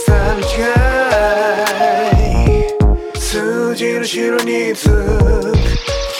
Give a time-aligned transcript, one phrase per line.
[0.00, 0.64] 朝短
[2.16, 5.52] い数字の白につく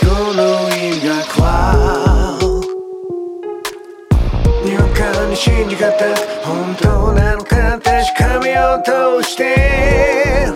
[0.03, 2.39] 今の意味がは
[4.63, 6.15] にわかに信じがた
[6.47, 10.47] 本当なのか確かめようとして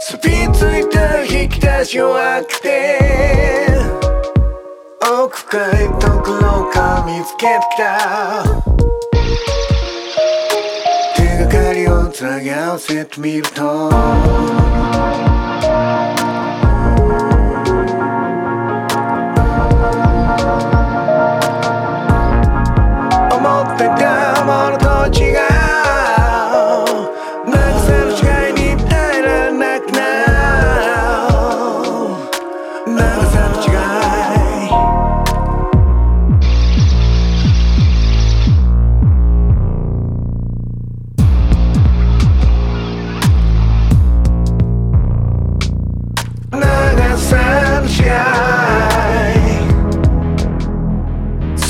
[0.00, 2.98] 錆びついた引き出し弱くて
[5.00, 8.67] 奥深いところか見つけた。
[12.18, 13.20] かりをつなぎ合わせて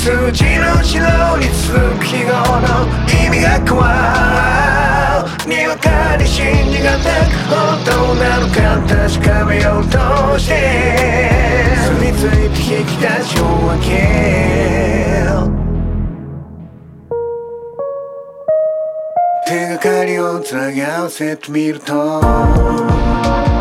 [0.09, 10.55] 数字の白に続く記号の意味が変わるにわかに信じがたく本当なのか確かめようとして。
[11.85, 13.89] 住み着いて引き出しを開け
[19.45, 23.58] 手がかりをつなぎ合わせてみると。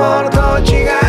[0.00, 0.99] amor, cochiga